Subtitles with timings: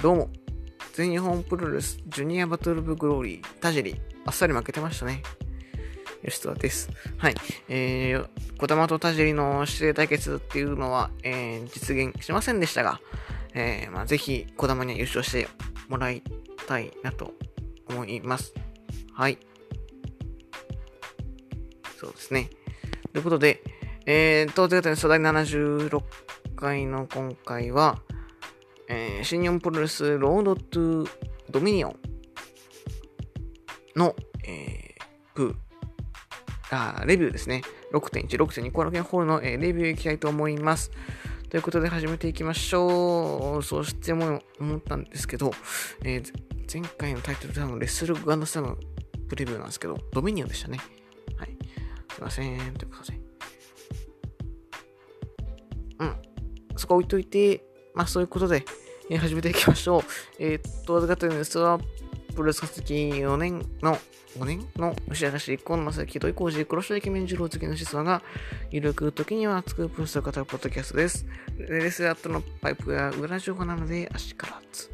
[0.00, 0.30] どうも。
[0.92, 5.24] 全日本プロレスジュニアバトルブグローリー、田尻、あっさり負けてましたね。
[6.24, 6.88] 吉田です。
[7.16, 7.34] はい。
[7.68, 13.00] えー、小玉と田尻の指定対決っていうのは、えー、実現しませんでしたが、
[13.54, 15.48] えー、まあ、ぜひ小玉には優勝して
[15.88, 16.22] もらい
[16.68, 17.34] たいなと
[17.90, 18.54] 思います。
[19.12, 19.38] はい。
[21.96, 22.50] そうですね。
[23.12, 23.64] ということで、
[24.06, 26.02] えー、東京都の第76
[26.54, 28.00] 回の今回は、
[28.88, 31.08] えー、新日本プロレスロード・トゥ・
[31.50, 31.96] ドミニオン
[33.96, 34.14] の、
[34.44, 35.54] えー、プ
[36.70, 37.62] アレビューですね。
[37.92, 40.90] 6.1、6.2後楽園ホールの、えー、レビューいきたいと思います。
[41.48, 43.62] ということで始めていきましょう。
[43.62, 45.50] そうしても思ったんですけど、
[46.04, 46.32] えー、
[46.70, 48.76] 前回のタイトル多分レッスルグランドスラム
[49.28, 50.78] プレビューなんですけど、ドミニオンでしたね。
[51.38, 51.56] はい。
[52.12, 52.74] すいません。
[52.74, 53.20] ということで。
[56.00, 56.16] うん。
[56.76, 57.64] そこ置いといて、
[57.98, 58.64] まあそういうことで、
[59.10, 60.02] えー、始めていきましょう。
[60.38, 61.80] えー、っと、預かったニュースは、
[62.30, 63.98] プロレス活動4年の、
[64.38, 68.22] 5年の牛原市、今野崎、土井浩二、黒潮駅面次郎付きの質問が、
[68.70, 71.26] ゆるく時には熱くプロレスを語るポッドキャストです。
[71.56, 74.88] レスアットのパイプが裏情報なので、足からつ。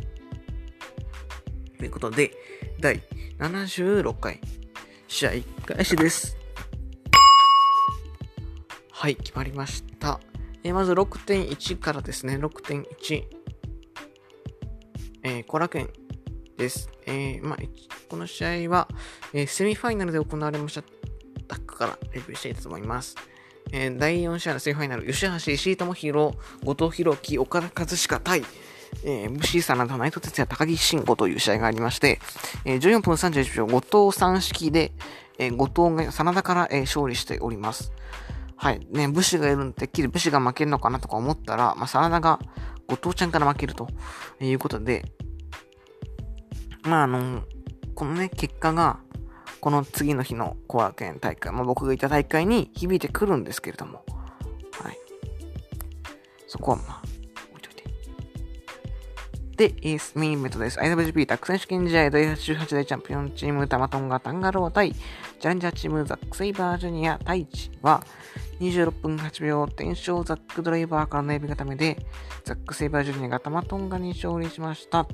[1.76, 2.32] ということで、
[2.80, 3.02] 第
[3.38, 4.40] 76回、
[5.08, 5.30] 試合
[5.66, 6.38] 開始です。
[8.92, 10.18] はい、決まりました。
[10.64, 13.24] えー、まず6.1からですね、6.1。
[15.22, 15.88] えー、コラケン
[16.56, 16.90] です。
[17.06, 17.58] えー、まあ、
[18.08, 18.88] この試合は、
[19.34, 20.82] えー、セミファイナルで行われました
[21.46, 23.14] タックからレビューしていと思います。
[23.72, 28.42] えー、第4試合のセミファイナル、吉橋、石井智弘、後藤弘樹、岡田和親対、
[29.04, 32.20] えー、MC さんなど内藤哲也、高木慎吾という試合がありまして、
[32.64, 34.92] えー、14分31秒、後藤三式で、
[35.38, 37.92] えー、後藤が真田から、えー、勝利しております。
[38.64, 38.80] はい。
[38.90, 42.38] ね、武士がいるんで、てっきり武士が負けるのかなとか思ったら、まあ、真田が
[42.88, 43.88] 後藤ちゃんから負けると
[44.40, 45.04] いうことで、
[46.82, 47.42] まあ、あの、
[47.94, 49.00] このね、結果が、
[49.60, 54.02] この次の日の後楽園大会、まあ、僕がいた大会に響いてくるんですけれども、
[54.80, 54.96] はい。
[56.46, 57.02] そこはまあ、
[57.50, 57.84] 置いといて。
[59.68, 60.78] で、エースメインイベントです。
[60.78, 64.94] IWGP タック選手権試合第88代チャンピオンチームタマトンガタンガロー対
[65.40, 68.02] チャンジャーチームザック・セイバージュニア対チは
[68.60, 71.98] 26分8秒転勝ザックドライバーからのエビ固めで
[72.44, 75.06] ザック・セイバージュニアがタマトンガに勝利しました。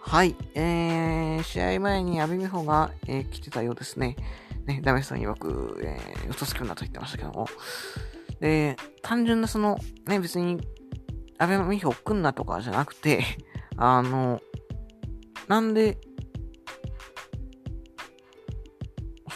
[0.00, 4.14] はい、えー、試合前に阿部美穂が、えー、来てたようですね。
[4.66, 7.48] ね、ダメさん曰く、えー、嘘つくなと言ってましたけども。
[8.40, 10.60] で、単純なその、ね、別に、
[11.38, 13.24] 阿部美穂来んなとかじゃなくて、
[13.76, 14.40] あの、
[15.48, 15.98] なんで、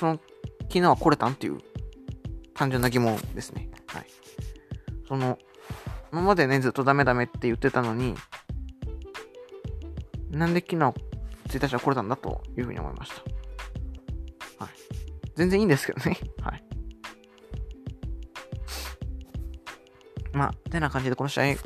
[0.00, 0.18] その、
[0.62, 1.58] 昨日は来れたんっていう、
[2.54, 3.68] 単純な疑問ですね。
[3.86, 4.06] はい。
[5.06, 5.38] その、
[6.10, 8.14] 今までね、ずっとダメダメって言ってたのに、
[10.30, 10.94] なんで昨日、
[11.48, 13.12] 1日は来れたんだというふうに思いまし
[14.58, 14.64] た。
[14.64, 14.74] はい。
[15.34, 16.16] 全然いいんですけどね。
[16.40, 16.64] はい。
[20.32, 21.56] まあ、てな感じでこの試合、え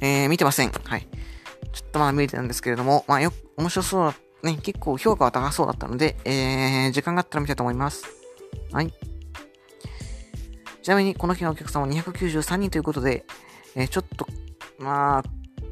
[0.00, 0.70] ー、見てません。
[0.70, 1.06] はい。
[1.72, 8.04] ちょっとまだ見れてるんですけれども、まあよ、面白そうだっ、ね、結構評価は高そうだったので、えー、時間があったら見たいと思います。
[8.72, 8.92] はい。
[10.82, 13.24] ちなみに、この日のお客さんは293人ということで、
[13.74, 14.26] えー、ちょっと、
[14.78, 15.22] まあ、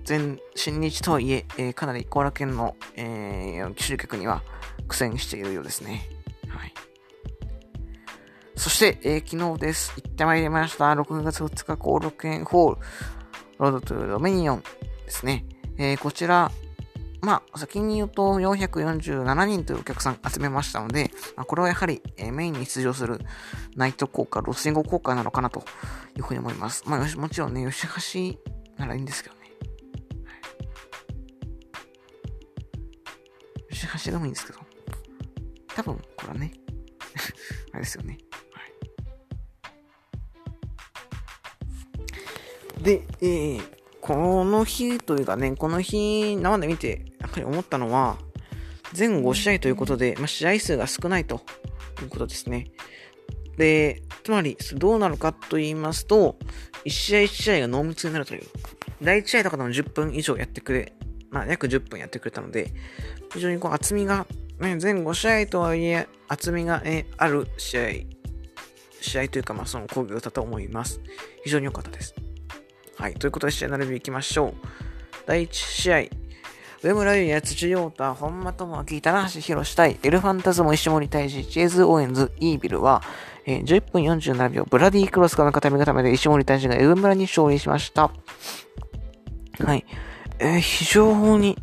[0.04, 4.42] 全、新日とはいえ、えー、かなり後楽園の、えー、集客には
[4.88, 6.08] 苦戦しているようですね。
[6.48, 6.72] はい。
[8.56, 9.92] そして、えー、昨日です。
[9.96, 10.92] 行ってまいりました。
[10.92, 12.80] 6月2日、後楽園ホール、
[13.58, 14.60] ロードトゥードミニオン
[15.04, 15.44] ですね。
[15.76, 16.50] えー、こちら、
[17.22, 23.20] まあ、先に言うと447人というお客さん集めましたので、まあ、これはやはり、えー、メインに出場する
[23.76, 25.64] 内藤効果、ロスインゴ効果なのかなと
[26.16, 26.82] いうふうに思います。
[26.86, 28.38] まあ、もちろんね、吉橋
[28.76, 29.42] ならいいんですけどね。
[33.92, 34.58] 走でもいいんですけど。
[35.74, 36.52] 多分、これはね、
[37.72, 38.18] あれですよね。
[42.80, 48.19] で、えー、この日というかね、この日、生で見て、やっぱり思ったのは、
[48.93, 51.40] 全5試合ということで、まあ、試合数が少ないと
[52.02, 52.72] いうことですね。
[53.56, 56.37] で、つまり、どうなるかと言いますと、
[56.84, 58.43] 1試合1試合が濃密になるという。
[59.00, 60.93] 第1試合とかでも10分以上やってくれ
[61.31, 62.72] まあ、約10分やってくれたので、
[63.32, 64.26] 非常にこう厚みが、
[64.58, 67.82] ね、全5試合とはいえ、厚みが、ね、ある試合、
[69.00, 71.00] 試合というか、まあ、その工業だったと思います。
[71.44, 72.14] 非常に良かったです。
[72.96, 73.14] はい。
[73.14, 74.54] ということで、試合のレビューいきましょう。
[75.26, 76.02] 第1試合、
[76.82, 83.02] 上村優也、土陽太、本間智明、棚橋宏対、エルファンタズム石森大治、チェーズ・オーエンズ、イービルは、
[83.46, 88.10] えー、11分47秒、ブラディクロスからの固め固めで石森大治が上村に勝利しました。
[89.60, 89.84] はい。
[90.40, 91.56] えー、非常に、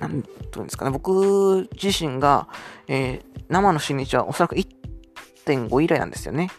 [0.00, 2.48] なんというんですかね、僕自身が、
[2.88, 6.50] えー、生の新日はおそらく1.5以来なんですよね。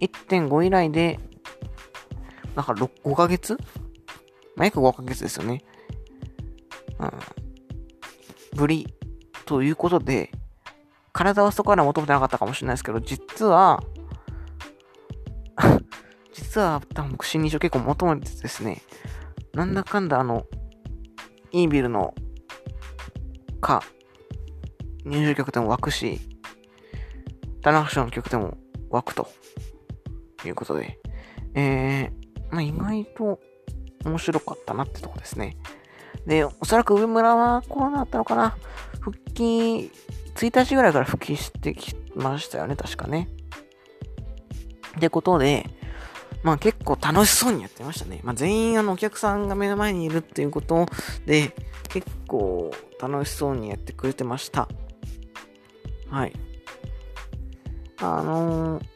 [0.00, 1.18] 1.5以来で、
[2.54, 3.56] なんか6、5ヶ月？
[4.56, 5.62] まあ、約5ヶ月ですよね。
[6.98, 7.10] うん。
[8.56, 8.86] ぶり、
[9.46, 10.30] ということで、
[11.12, 13.82] 体はそこから求めてなかったかもしれないですけど、実は、
[16.32, 18.82] 実は多分僕新日を結構求めてですね、
[19.52, 20.46] なんだかんだあの、
[21.52, 22.14] イービルの、
[23.60, 23.82] か、
[25.04, 26.20] 入場曲でも湧くし、
[27.60, 28.56] ダナフションの曲でも
[28.90, 29.28] 湧くと
[30.44, 30.98] いうことで、
[31.54, 32.23] えー、
[32.54, 33.40] まあ、意外と
[34.04, 35.56] 面白かったなってとこですね。
[36.24, 38.56] で、おそらく上村はコロナだったのかな
[39.00, 39.90] 復帰、
[40.36, 43.28] 1日ぐらいから復帰してきましたよね、確かね。
[44.96, 45.68] ってことで、
[46.44, 48.20] まあ結構楽しそうにやってましたね。
[48.22, 50.86] まあ全員あのお客さんが目の前にいるっていうこと
[51.26, 51.54] で、
[51.88, 52.70] 結構
[53.00, 54.68] 楽しそうにやってくれてました。
[56.08, 56.32] はい。
[57.98, 58.93] あのー、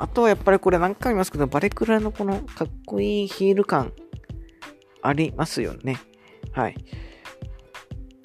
[0.00, 3.92] あとはやっぱりこれ何回も言いますけど、バレクラのこのかっこいいヒール感
[5.02, 5.98] ありますよね。
[6.52, 6.76] はい。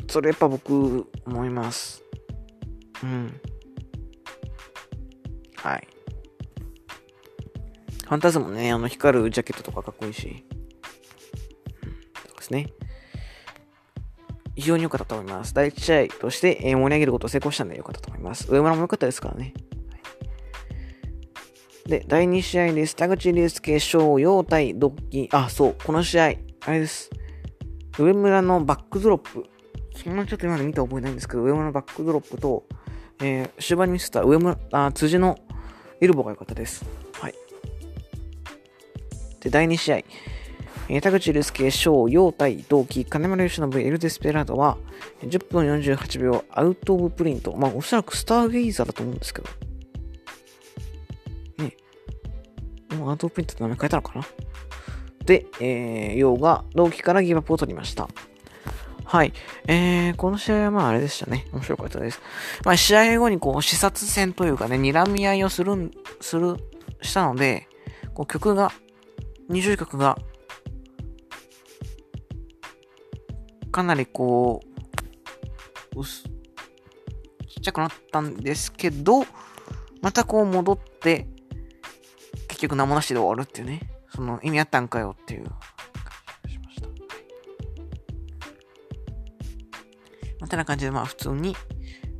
[0.07, 2.01] それやっぱ僕思います。
[3.03, 3.41] うん。
[5.57, 5.87] はい。
[8.05, 10.27] ファンタズムね、あの光るジャケットとかかっこいいし。
[10.27, 11.89] うん、
[12.29, 12.67] そうですね。
[14.55, 15.53] 非常に良かったと思います。
[15.53, 18.49] 第1試合として、えー、盛り上げることを成功したんで良かったと思います。
[18.49, 19.53] 上村も良かったですからね。
[21.85, 22.95] で、第2試合です。
[22.95, 25.37] 田口竜介、翔陽対ドッキー。
[25.37, 26.33] あ、そう、この試合、
[26.65, 27.11] あれです。
[27.99, 29.45] 上村のバックドロップ。
[29.95, 32.63] そんなちょっと今まで見た覚えないんですけど、上村のバックドロップと、
[33.21, 35.37] えー、終盤に見せた上村、あ、辻の
[36.01, 36.83] エルボが良かったです。
[37.13, 37.35] はい。
[39.41, 39.97] で、第2試合。
[39.97, 44.79] えー、田口竜介、翔、陽対同期、金丸義信、エルデスペラードは、
[45.21, 47.55] 10分48秒アウトオブプリント。
[47.55, 49.74] まあ、おそらくスターゲイザーだと思うんですけど。
[52.95, 54.25] もうアウトプリントって名前変えたのかな？
[55.25, 58.07] で、えー、陽が同期からギブアップを取りました。
[59.03, 59.33] はい。
[59.67, 61.47] えー、この試合はまああれでしたね。
[61.51, 62.21] 面白かったです。
[62.63, 66.57] まあ試合後にこう視察戦というかね、睨み合いをする、する、
[67.01, 67.67] したので、
[68.13, 68.71] こう曲が、
[69.47, 70.17] 二重曲が、
[73.71, 74.61] かなりこ
[75.95, 76.29] う、薄、ちっ
[77.61, 79.25] ちゃくなったんですけど、
[80.01, 81.27] またこう戻って、
[82.65, 83.79] 結局何もなしで終わるっていうね。
[84.09, 85.43] その意味あったんかよっていう
[90.39, 91.55] まあ、てな感じで、まあ普通に、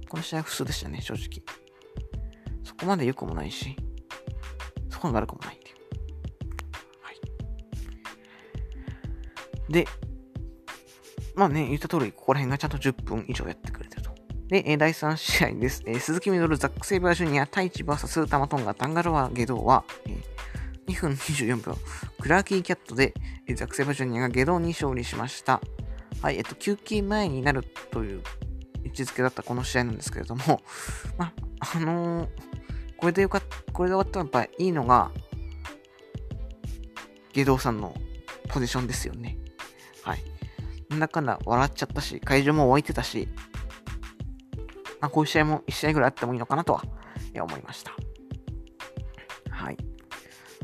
[0.08, 1.44] この試合普通でしたね、正直。
[2.64, 3.76] そこまで良くもないし、
[4.90, 5.76] そこまで悪くもないっていう。
[7.02, 7.12] は
[9.70, 9.74] い。
[9.74, 9.88] で、
[11.36, 14.12] まあね、言った通り、ここら辺がちゃんと10分以上やってくれてると。
[14.48, 15.82] で、え第3試合です。
[15.88, 20.35] え鈴木みのる、ザック・セイバージュニア、太一 VS タマトンガ、タンガロワ・ゲドウは、えー、
[20.96, 21.78] 2分24秒、
[22.22, 23.14] クラーキーキャットで、
[23.48, 25.62] えザク・セバジュニアがゲドウに勝利しました。
[26.22, 28.24] はい、えっと、休憩前になるという
[28.86, 30.62] 位置づけだったこの試合なんですけれども、
[31.20, 32.30] まあ、のー、
[32.98, 35.12] これでよかった、これで終わったらやっぱりいいのが、
[37.34, 37.94] 芸道さんの
[38.48, 39.38] ポジションですよね。
[40.04, 40.24] はい。
[40.90, 43.28] なんだかんだ笑っちゃったし、会場も湧いてたし、
[45.02, 46.84] まあ、こういう試合も1試合ぐらいあってもいいのかなとは
[47.36, 47.92] 思いました。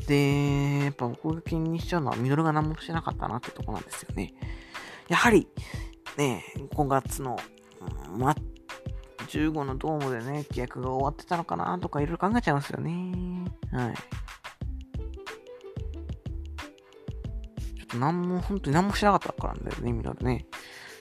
[0.06, 4.34] で、やっぱ僕が気にしちゃうのは、ミドルが何もしてなかったなってとこなんですよね。
[5.08, 5.48] やはり、
[6.16, 6.44] ね、
[6.74, 7.38] 5月の、
[8.12, 8.34] うん、ま、
[9.28, 13.50] 15のドームでね、規約が終わってたのかなとかいろいろ考えちゃいますよね。
[13.72, 13.94] はい。
[13.94, 20.46] ちょっと何も、本当に何もしなかったからんだよね、みんなでね。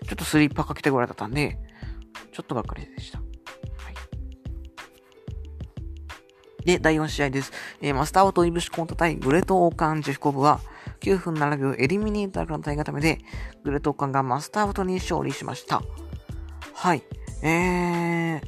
[0.07, 1.57] ちょっとスリッパかけてぐらいだったんで、
[2.31, 3.21] ちょっとがっかりでした。
[6.65, 7.51] で、第4試合です。
[7.81, 10.59] えー、マスターオートイブシコント対グレートオーカン・ジェフコブは、
[11.01, 13.19] 9分7秒エリミネーターの対固めで、
[13.63, 15.81] グレートオーカンがマスターボトに勝利しました。
[16.73, 17.03] はい。
[17.43, 18.41] えー、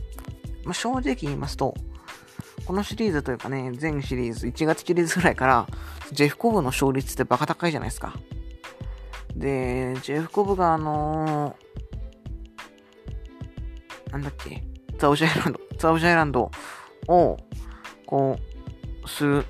[0.63, 1.73] まあ、正直言いますと、
[2.65, 5.67] このシリーズというかね、全シリーズ、1月シリーズぐらいから、
[6.11, 8.13] ジェフコブの勝率ってバカ高いじゃないですか。
[9.35, 14.63] で、ジェフコブがあのー、なんだっけ、
[14.97, 16.51] ザウジアイランド、ザウジアイランド
[17.07, 17.37] を、
[18.05, 18.39] こ
[19.05, 19.45] う、する、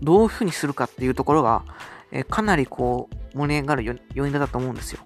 [0.00, 1.64] どういう風にするかっていうところが、
[2.10, 5.00] えー、かなりこう、盛り上がる要因だと思うんですよ。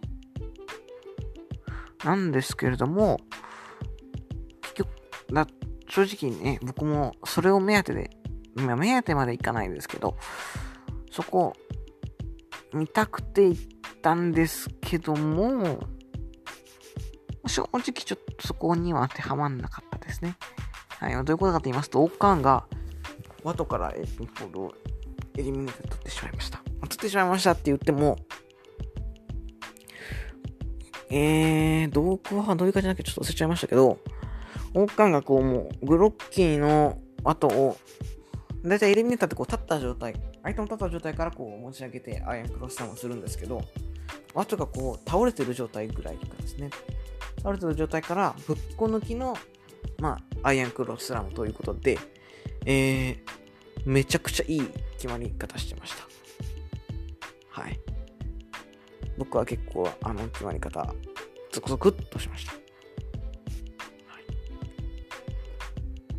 [2.05, 3.19] なんですけれども、
[4.63, 4.89] 結局、
[5.33, 5.47] だ
[5.89, 8.11] 正直ね、僕もそれを目当てで、
[8.55, 10.17] 目当てまでいかないですけど、
[11.11, 11.55] そこ、
[12.73, 13.63] 見たくて行っ
[14.03, 15.81] たんですけども、
[17.47, 20.37] 正直ちょっとそこには当てはまんなかったですね。
[20.99, 21.13] はい。
[21.13, 22.67] どういうことかと言いますと、オーカーンが、
[23.49, 24.75] ワトからエピフォールを
[25.39, 26.59] エリミネート取ってしまいました。
[26.59, 28.19] 取ってしまいましたって言っても、
[31.11, 34.01] えー、どうはどういう感じだっけちょっと忘れちゃいましたけど、
[34.75, 37.79] オーカーンがこうもう、グロッキーの後を、
[38.67, 40.13] だいたいエリミネーターってこう立った状態、
[40.43, 43.63] 相手の立った状態からこう持ち上げてアイアンクロスターンをするんですけど、
[44.35, 46.69] ワトがこう倒れてる状態ぐらいかですね。
[47.39, 49.35] 倒れてる状態からぶっこ抜きの、
[50.01, 51.97] まあ、アイアンクロスラムということで、
[52.71, 53.17] えー、
[53.87, 57.63] めちゃくちゃいい決まり方してました。
[57.63, 57.81] はい。
[59.17, 60.95] 僕は結構あの決まり方、
[61.51, 62.53] ゾクゾクっとしました。
[62.53, 62.59] は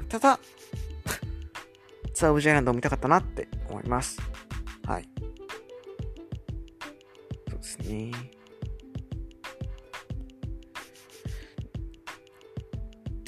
[0.01, 0.39] い、ただ、
[2.15, 4.19] ツアーオブジャイランドを見たかったなって思います。
[4.87, 5.07] はい。
[7.47, 8.11] そうですね。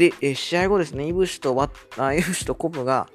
[0.01, 3.08] で、え試合後ですね、イブシとワあイブシとコブが、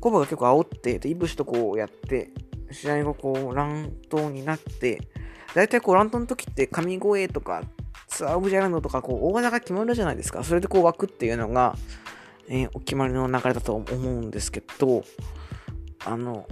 [0.00, 2.32] コブが結構煽って、でイブシとこうやって、
[2.72, 4.98] 試合後こう乱闘になって、
[5.54, 7.62] 大体こう乱闘の時って神声とか、
[8.08, 10.42] ツアーオブジャイランドとかこう大技が決まるじゃないですか。
[10.42, 11.76] それでこう湧くっていうのが、
[12.48, 15.04] えー、お決まりの流れだと思うんですけど、
[16.04, 16.48] あの、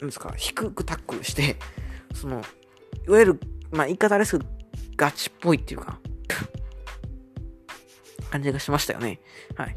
[0.00, 1.54] なんですか、低くタックルして、
[2.12, 2.42] その、
[3.06, 4.50] いわゆる、まあ、言い方ですけど、
[4.96, 6.00] ガチっぽいっていうか
[8.30, 9.20] 感じがしましたよね。
[9.56, 9.76] はい。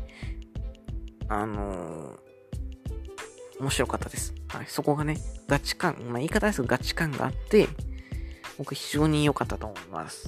[1.28, 4.34] あのー、面白かったです。
[4.48, 4.66] はい。
[4.68, 7.68] そこがね、ガチ感、まあ、言い方ですけど、ガチ感があって、
[8.58, 10.28] 僕非常に良かったと思います。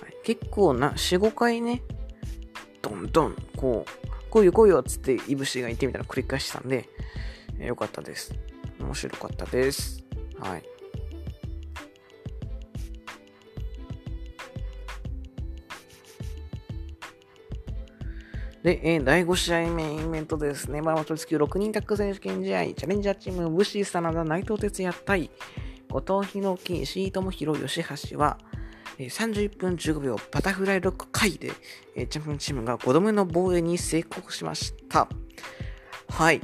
[0.00, 1.82] はい、結構な、4、5回ね、
[2.82, 6.88] どんどん、こう、来いよ来いよっつって、いぶしがいてみたいな繰り返したんで、
[7.58, 8.34] えー、よかったです。
[8.80, 10.04] 面白かったです。
[10.38, 10.75] はい。
[18.66, 20.82] で、えー、第5試合目インベントですね。
[20.82, 25.30] バーマトリス級6人タッグ選手権試合、チャレンジャーチーム、武士真田、内藤哲也対、
[25.88, 28.38] 後藤弘樹、石井智弘、吉橋は
[28.98, 31.52] え、31分15秒バタフライロック回で、
[32.08, 35.06] チャンピオンチームが5度目の防衛に成功しました。
[36.08, 36.40] はい。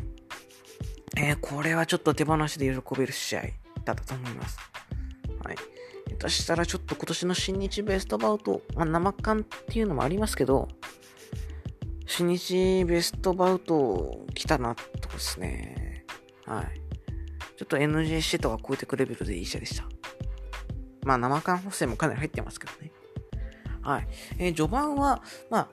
[1.16, 3.40] えー、これはちょっと手放しで喜べる試合
[3.84, 4.58] だったと思います。
[5.42, 5.56] はい。
[6.10, 10.68] 下手したらちょっと今年の新日ベストバウト、まあ、生感っていうのもありますけど、
[12.14, 16.04] 新日ベストバウト来たなとですね。
[16.44, 16.64] はい。
[17.56, 19.84] ちょっと NGC とか超えてくレベルでいい試合でした。
[21.06, 22.92] まあ生感補正もかなり入ってますけどね。
[23.80, 24.08] はい。
[24.38, 25.68] えー、序盤は、まあ、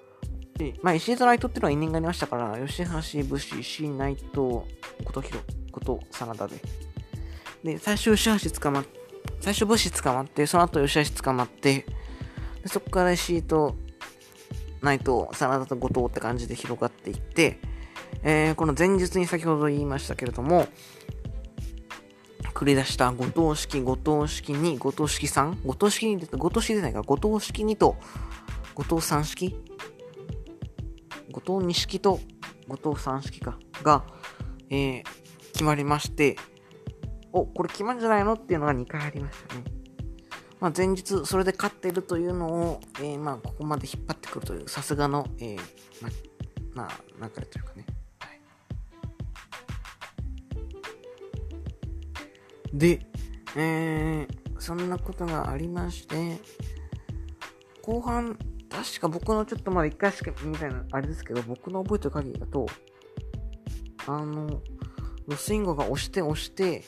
[0.81, 5.43] まあ、石井とライトっていうのは因縁がありましたから、吉橋、武士、石井、内藤、琴弘、
[5.73, 6.61] 琴、真田で。
[7.65, 8.85] で、最初吉橋捕まっ、
[9.41, 11.85] 最初武士捕まって、その後吉橋捕まって、
[12.63, 13.75] でそこから石井と
[14.81, 17.59] 内藤、真田と後藤って感じで広がっていって、
[18.23, 20.67] えー、この前日に先ほど言いましたけれども、
[22.53, 27.95] 繰り出した後藤式、後藤式2、後藤式3、後藤式2で、後藤式でないか、後藤式2と、
[28.75, 29.55] 後藤3式
[31.31, 32.19] 後藤2式と
[32.67, 34.03] 後藤3式か、が、
[34.69, 35.03] えー、
[35.53, 36.37] 決まりまして、
[37.31, 39.78] お、これ決まるんじゃないのっていうのが2回ありましたね。
[40.59, 45.59] まあ、前日、それで勝っているというのを、えー、まあ、ここまで引っ張ってくるという、さすがの、えー、
[46.01, 46.09] ま、
[46.75, 47.85] まあ、流れというかね。
[52.73, 52.99] で、
[53.55, 56.39] えー、そんなことがありまして、
[57.81, 58.37] 後半、
[58.69, 62.67] 確か僕のちょっとまだ1回しかみたいな、あれですけど、僕の覚えてる限りだと、
[64.07, 64.61] あの、
[65.27, 66.83] ロスインゴが押して押して、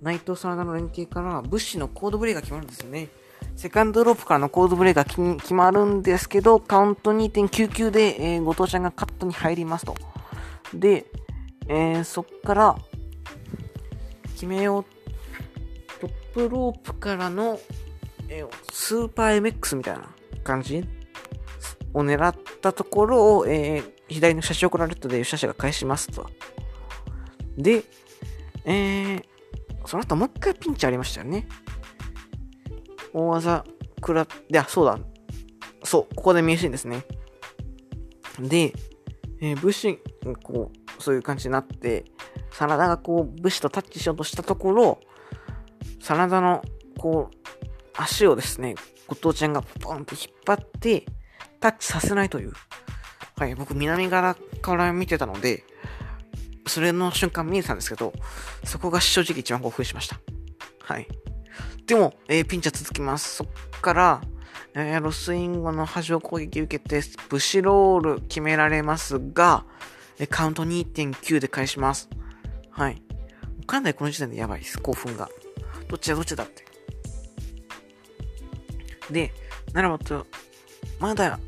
[0.00, 3.08] 内藤真田の連携から物資のコードブレーが決まるんですよね。
[3.56, 9.94] セカンドロープからのコードブレーが決まるんですけど、カウント2.99で、えー、後藤ちゃんがカットに入りますと。
[10.72, 11.06] で、
[11.66, 12.76] えー、そっから、
[14.34, 14.84] 決めよう。
[16.00, 17.58] トップロープからの、
[18.28, 20.08] えー、スーパー MX みたいな
[20.44, 20.84] 感じ？
[21.94, 26.28] を狙ったところを、えー、左のシャシオコラレットでシャシャが返しますと。
[27.56, 27.82] で、
[28.64, 29.24] えー、
[29.88, 31.48] その後もう一回ピンチありましたよね。
[33.14, 33.64] 大技
[33.96, 34.98] 食らって、あ、そうだ。
[35.82, 37.06] そう、ここで見えしいんですね。
[38.38, 38.74] で、
[39.40, 39.98] えー、武士、
[40.42, 42.04] こう、そういう感じになって、
[42.50, 45.00] 真田がこう、武士とタッチしようとしたところ、
[46.00, 46.62] 真田の、
[46.98, 47.36] こう、
[47.96, 48.74] 足をですね、
[49.06, 51.06] 後藤ちゃんがポンって引っ張って、
[51.60, 52.52] タッチさせないという。
[53.38, 55.64] はい、僕、南側から見てたので、
[56.68, 58.12] それの瞬間見えたんですけど、
[58.64, 60.20] そこが正直一番興奮しました。
[60.80, 61.08] はい。
[61.86, 63.36] でも、えー、ピンチは続きます。
[63.36, 63.48] そっ
[63.80, 64.20] から、
[64.74, 69.64] えー、ロスインゴの波状攻撃受けて、ブシロール決められますが、
[70.18, 72.08] えー、カウント2.9で返します。
[72.70, 73.02] はい。
[73.66, 75.28] かなりこの時点でやばいです、興奮が。
[75.88, 76.64] どっちだどっちだって。
[79.10, 79.32] で、
[79.72, 80.26] ならばと、
[80.98, 81.38] まだ、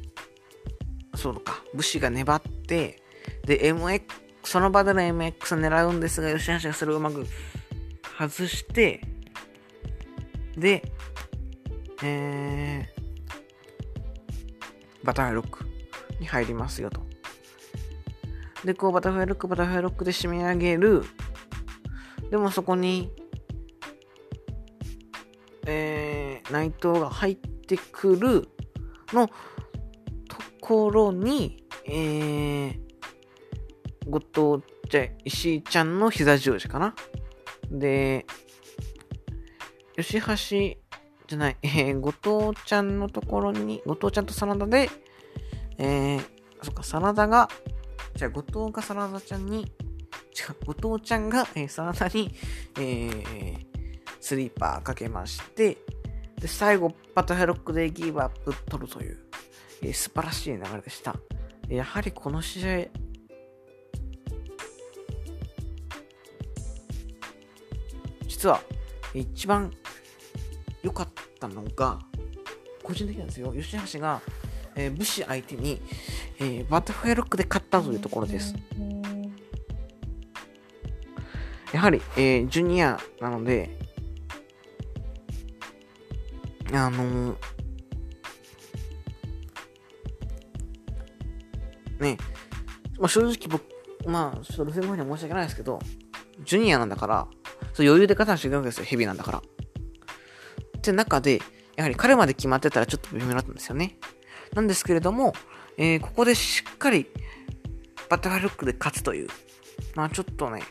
[1.14, 3.02] そうか、武士が粘って、
[3.44, 4.02] で、MX、
[4.50, 7.24] その場での MX を狙うんですが、吉橋がそれをうまく
[8.18, 9.00] 外して、
[10.56, 10.82] で、
[12.02, 15.64] えー、バタフライロック
[16.18, 17.00] に入りますよと。
[18.64, 21.04] で、こうバタフライロック、バタフライロックで締め上げる。
[22.28, 23.12] でもそこに、
[25.64, 28.48] えー、内藤が入ってくる
[29.12, 29.32] のと
[30.60, 32.89] ころに、えー、
[34.10, 36.94] 後藤ちゃ、石井ちゃんの膝十字かな？
[37.70, 38.26] で、
[39.96, 40.34] 吉橋
[41.28, 44.90] じゃない、えー、後藤ちゃんのところに、後藤ちゃんと真田で、
[45.78, 46.20] えー、
[46.62, 47.48] そっか、真田が、
[48.16, 52.34] じゃあ後藤が真田ちゃんに、違う、後藤ちゃんが、えー、真田に、
[52.78, 53.66] えー、
[54.20, 55.78] スリーパーかけまして、
[56.40, 59.18] で、最後、パトヘロックでギブアップ取るという、
[59.82, 61.14] えー、素晴らしい流れでした。
[61.68, 62.86] やはりこの試合、
[68.40, 68.62] 実は
[69.12, 69.70] 一番
[70.82, 71.98] 良かったのが、
[72.82, 73.52] 個人的なんですよ。
[73.52, 74.22] 吉橋が、
[74.74, 75.78] えー、武士相手に、
[76.38, 78.54] えー、バタフライロックで勝ったというところです。
[81.74, 83.78] やはり、えー、ジュニアなので、
[86.72, 87.36] あの、
[91.98, 92.16] ね、
[92.98, 93.62] まあ、正直僕、
[94.08, 95.78] まあ、ちょっとルフィの方には申し訳ないですけど、
[96.42, 97.28] ジュニアなんだから、
[97.72, 99.38] そう余裕で勝たなきゃいけないわけですよ、ヘビなんだから。
[99.38, 101.40] って中で、
[101.76, 103.98] やはり彼まで決まってたらちょっと微妙だったんですよね。
[104.54, 105.32] なんですけれども、
[105.76, 107.06] えー、ここでしっかり
[108.08, 109.28] バタフライロックで勝つという、
[109.94, 110.62] まあちょっとね、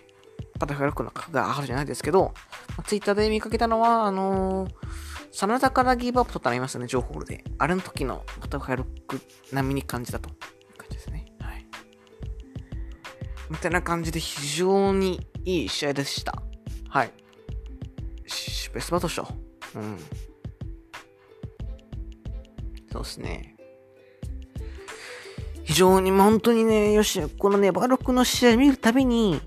[0.59, 2.33] バタフライロックの格が上がるじゃないですけど、
[2.77, 4.71] まあ、ツイッターで見かけたのは、あのー、
[5.31, 7.43] 真田からギブアップ取ったらいますよね、情報で。
[7.57, 9.21] あれの時のバタフライロック
[9.51, 10.37] 並みに感じたという
[10.77, 11.25] 感じですね。
[11.39, 11.65] はい。
[13.49, 16.43] みたいな感じで非常にいい試合でした。
[16.89, 17.11] はい。
[18.73, 19.27] ベストバトルしょ。
[19.75, 19.97] うん。
[22.91, 23.55] そうですね。
[25.63, 29.39] 非常に、本当にね、よし、このね、バロックの試合見るたびに、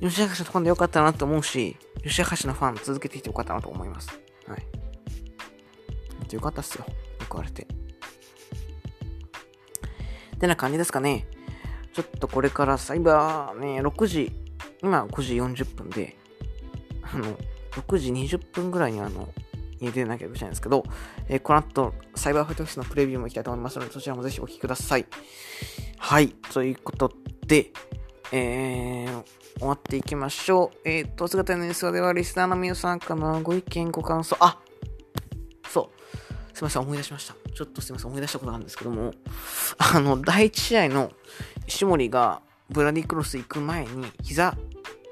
[0.00, 4.08] 吉橋のファンでよかったなと思うし、吉橋のファン続けていてよかったなと思います。
[4.46, 4.66] はい。
[6.18, 6.84] 本当よかったっすよ。
[7.28, 7.62] 報われて。
[7.62, 7.66] っ
[10.38, 11.28] てな感じですかね。
[11.92, 14.32] ちょっとこれからサイバーね、6時、
[14.82, 16.16] 今5時40分で、
[17.14, 17.36] あの、
[17.72, 19.28] 6時20分ぐらいにあの、
[19.80, 20.84] 家出なきゃいけないんですけど、
[21.28, 25.06] えー、この後、サイバーファイトフェスのプレビューも行きたいと思いますので、そちらもぜひお聴きください。
[25.98, 27.12] はい、ということ
[27.46, 27.72] で、
[28.32, 29.24] えー、
[29.58, 30.88] 終わっていきましょう。
[30.88, 34.58] えー、と、姿のニュースでは、リスナーの皆さんからのご意見、ご感想、あ
[35.68, 36.56] そう。
[36.56, 37.34] すいません、思い出しました。
[37.54, 39.12] ちょっとすいません、思い出したことなんですけども、
[39.78, 41.10] あの、第1試合の
[41.66, 44.56] 石森がブラディクロス行く前に、膝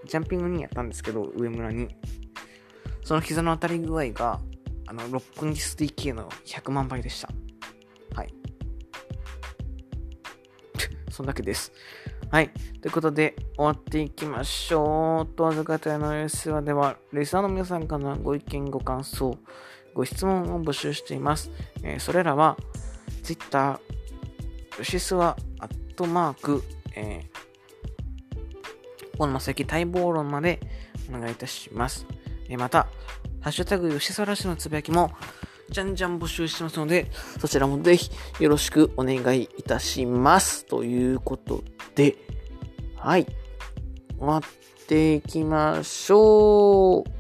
[0.09, 1.89] ジャンピングにやったんですけど、上村に。
[3.05, 4.41] その膝の当たり具合が、
[4.87, 7.29] あの、六本木 SDK の100万倍でした。
[8.15, 8.35] はい。
[11.13, 11.73] そんだけです。
[12.31, 12.51] はい。
[12.81, 15.35] ということで、終わっていきましょう。
[15.35, 19.39] とわずかたの S はでは、レスナーの皆さんからのご意見、ご感想、
[19.95, 21.51] ご質問を募集しています。
[21.83, 22.57] えー、それらは、
[23.23, 23.79] Twitter、
[24.79, 26.63] よしすわ、アットマーク、
[26.95, 27.38] えー、
[29.19, 30.61] 小野正幸待望論まで
[31.11, 32.07] お願いいたします。
[32.49, 32.89] えまた、
[33.41, 35.13] ハッシュタグ吉沢らしのつぶやきも、
[35.71, 40.65] じゃんじゃん募集してますので、そちらもぜひよろしくお願いいたします。
[40.65, 41.63] ということ
[41.95, 42.17] で、
[42.97, 43.27] はい。
[44.19, 44.43] 終わっ
[44.87, 47.19] ていきましょう。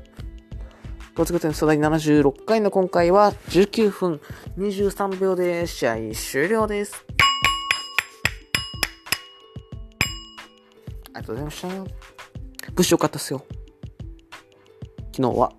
[1.14, 4.20] 突撃の素材76回の今回は19分
[4.56, 7.07] 23秒で試合終了です。
[11.20, 11.68] りがとうございました。
[12.72, 13.44] 物資良かったっすよ。
[15.14, 15.52] 昨日は。